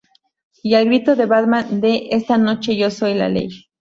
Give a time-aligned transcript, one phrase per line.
[0.63, 3.49] Y al grito de Batman de: "Esta noche yo soy la Ley.